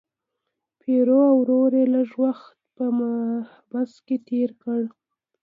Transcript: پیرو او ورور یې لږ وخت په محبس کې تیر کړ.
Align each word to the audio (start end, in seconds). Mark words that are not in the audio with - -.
پیرو 0.79 1.19
او 1.31 1.37
ورور 1.41 1.71
یې 1.79 1.85
لږ 1.95 2.09
وخت 2.23 2.51
په 2.75 2.85
محبس 2.99 3.91
کې 4.05 4.15
تیر 4.27 4.49
کړ. 4.63 4.81